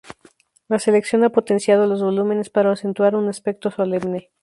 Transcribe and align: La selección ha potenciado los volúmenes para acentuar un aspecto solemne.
La 0.67 0.79
selección 0.79 1.23
ha 1.25 1.29
potenciado 1.29 1.85
los 1.85 2.01
volúmenes 2.01 2.49
para 2.49 2.71
acentuar 2.71 3.15
un 3.15 3.29
aspecto 3.29 3.69
solemne. 3.69 4.31